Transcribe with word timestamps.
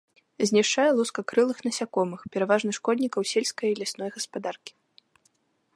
Знішчае 0.51 0.85
лускакрылых 0.99 1.57
насякомых, 1.67 2.21
пераважна 2.35 2.71
шкоднікаў 2.79 3.21
сельскай 3.33 3.69
і 3.75 3.79
лясной 3.83 4.09
гаспадаркі. 4.19 4.73